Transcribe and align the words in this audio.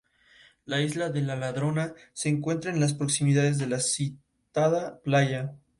La 0.65 0.81
Isla 0.81 1.11
de 1.11 1.21
la 1.21 1.35
Ladrona 1.35 1.93
se 2.13 2.29
encuentra 2.29 2.71
en 2.71 2.79
las 2.79 2.95
proximidades 2.95 3.59
de 3.59 3.67
la 3.67 3.79
citada 3.79 4.99
playa. 5.03 5.55